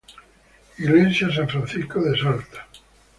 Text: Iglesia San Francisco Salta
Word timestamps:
Iglesia 0.79 1.29
San 1.31 1.47
Francisco 1.47 2.01
Salta 2.19 2.67